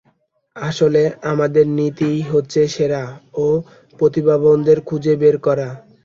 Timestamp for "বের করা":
5.21-5.67